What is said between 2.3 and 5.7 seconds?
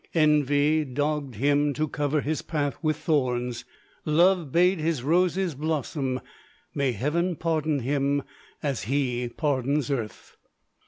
path with thorns, Love bade his roses